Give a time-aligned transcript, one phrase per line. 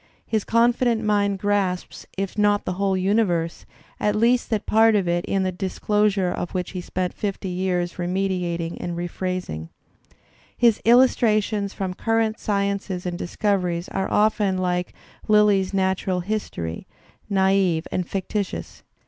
[0.25, 3.67] His confident mind grasps, if not the whole universe,
[3.99, 7.99] at least that part of it in the disclosure of which he spent fifty years
[7.99, 9.69] remeditating and rephrasing.
[10.57, 14.95] His illustrations from current sciences and discoveries are often like
[15.27, 16.87] Lyly's natural history,
[17.29, 18.81] naive and fictitious.